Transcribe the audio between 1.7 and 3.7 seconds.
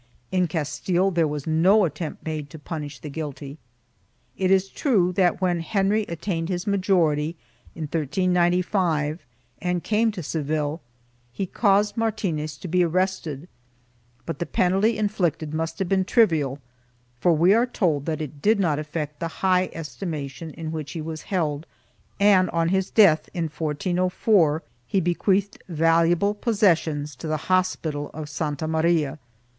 attempt made to punish the guilty.